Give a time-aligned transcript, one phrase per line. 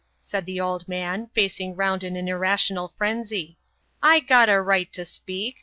[0.19, 3.59] said the old man, facing round in an irrational frenzy.
[4.01, 5.57] "I got a right to speak.